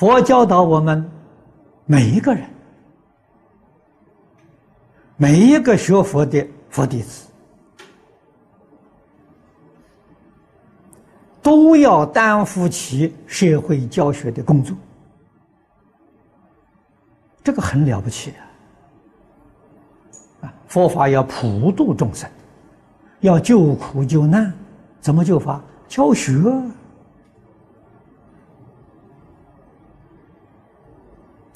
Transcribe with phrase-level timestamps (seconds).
[0.00, 1.06] 佛教导我们
[1.84, 2.48] 每一个人，
[5.18, 7.28] 每一个学佛的佛弟子，
[11.42, 14.74] 都要担负起社会教学的工作，
[17.44, 18.32] 这个很了不起
[20.40, 20.46] 啊！
[20.46, 22.26] 啊，佛法要普度众生，
[23.20, 24.50] 要救苦救难，
[24.98, 25.62] 怎么救法？
[25.88, 26.32] 教学。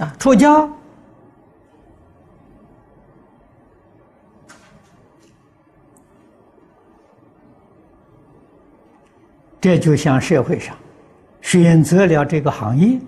[0.00, 0.66] 啊，出家，
[9.60, 10.74] 这就像社会上
[11.42, 12.98] 选择了这个行业，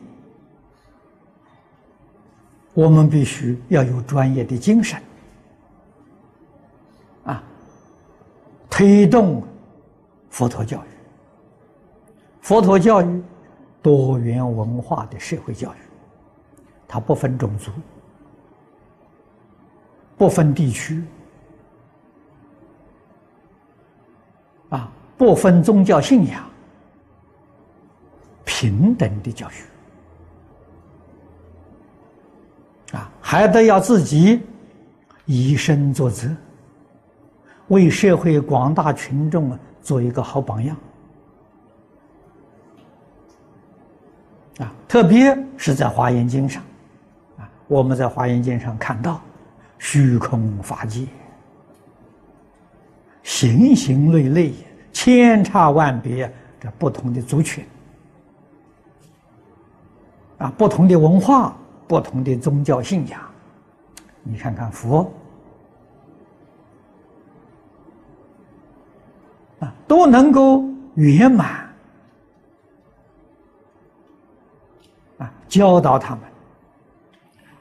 [2.74, 5.02] 我们必须要有专业的精神，
[7.24, 7.42] 啊，
[8.68, 9.42] 推动
[10.28, 10.88] 佛陀教育，
[12.42, 13.22] 佛陀教育
[13.80, 15.91] 多元文化的社会教育。
[16.94, 17.70] 它不分种族，
[20.18, 21.02] 不分地区，
[24.68, 26.44] 啊，不分宗教信仰，
[28.44, 29.48] 平等的教
[32.92, 34.42] 育，啊，还得要自己
[35.24, 36.28] 以身作则，
[37.68, 40.76] 为社会广大群众做一个好榜样，
[44.58, 46.62] 啊，特别是在《华严经》上。
[47.72, 49.18] 我们在《华严经》上看到，
[49.78, 51.06] 虚空法界，
[53.22, 54.52] 形形类类，
[54.92, 57.64] 千差万别，这不同的族群，
[60.36, 61.56] 啊，不同的文化，
[61.88, 63.18] 不同的宗教信仰，
[64.22, 65.10] 你看看佛，
[69.60, 70.62] 啊，都能够
[70.96, 71.66] 圆满，
[75.16, 76.31] 啊，教导他们。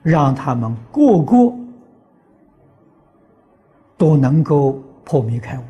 [0.04, 1.54] 让他们个个
[3.98, 5.64] 都能够破迷开悟，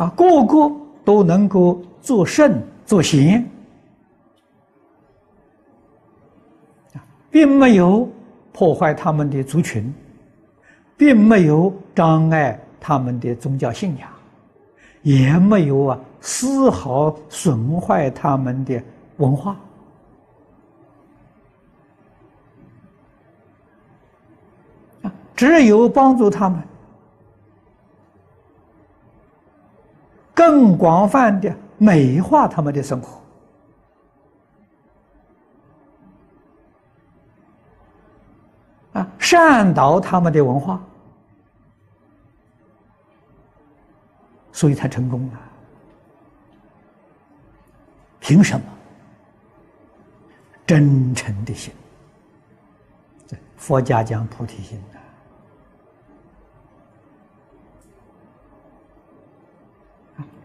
[0.00, 0.70] 啊，个个
[1.04, 3.44] 都能够做圣做贤，
[7.30, 8.08] 并没有
[8.52, 9.92] 破坏他们的族群，
[10.96, 14.08] 并没有障碍他们的宗教信仰，
[15.02, 18.80] 也没有啊丝毫损坏他们的
[19.16, 19.56] 文化。
[25.38, 26.60] 只有帮助他们
[30.34, 33.22] 更广泛的美化他们的生活，
[38.94, 40.82] 啊，善导他们的文化，
[44.50, 45.38] 所以才成功了。
[48.18, 48.66] 凭什么？
[50.66, 51.72] 真诚的心，
[53.56, 54.82] 佛家讲菩提心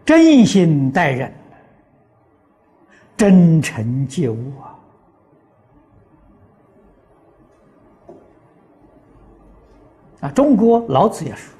[0.04, 1.32] 真心待人，
[3.16, 4.76] 真诚接物啊！
[10.20, 11.54] 啊，中国老子也说：“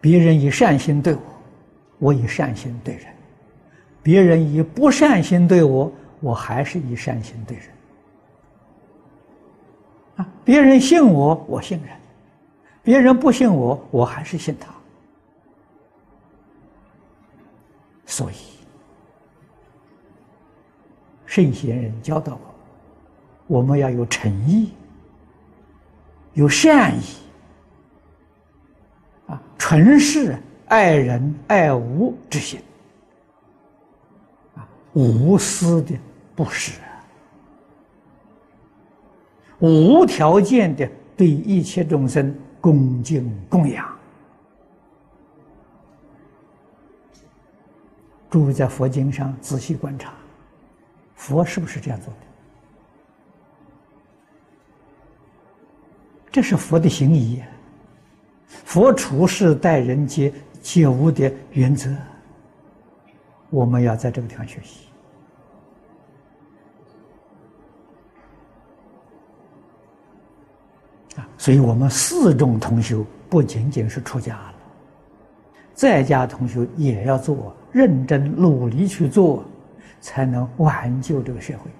[0.00, 1.20] 别人以善心对我，
[1.98, 3.06] 我以善心对人；
[4.02, 7.66] 别人以不善心对我，我还是以善心对人。”
[10.18, 11.88] 啊，别人信我，我信人；
[12.82, 14.75] 别人不信我，我还是信他。
[18.16, 18.34] 所以，
[21.26, 24.72] 圣贤人教导我，我们要有诚意，
[26.32, 27.02] 有善意，
[29.26, 30.34] 啊，纯是
[30.68, 32.58] 爱人爱物之心，
[34.54, 35.94] 啊，无私的
[36.34, 36.72] 布施，
[39.58, 40.88] 无条件的
[41.18, 43.95] 对一切众生恭敬供养。
[48.30, 50.12] 诸位在佛经上仔细观察，
[51.14, 52.20] 佛是不是这样做的？
[56.30, 57.42] 这是佛的行仪，
[58.46, 60.30] 佛处事待人接
[60.60, 61.90] 接物的原则，
[63.48, 64.88] 我们要在这个地方学习
[71.16, 71.26] 啊！
[71.38, 74.55] 所以我们四众同修不仅仅是出家了。
[75.76, 79.44] 在家同学也要做，认真努力去做，
[80.00, 81.70] 才能挽救这个社会。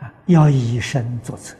[0.00, 1.54] 啊，要以身作则。